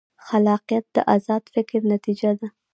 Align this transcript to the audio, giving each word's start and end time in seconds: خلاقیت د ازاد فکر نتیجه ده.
خلاقیت 0.27 0.85
د 0.95 0.97
ازاد 1.15 1.43
فکر 1.53 1.79
نتیجه 1.93 2.31
ده. 2.39 2.47